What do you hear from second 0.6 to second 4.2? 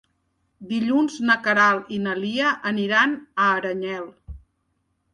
Dilluns na Queralt i na Lia aniran a Aranyel.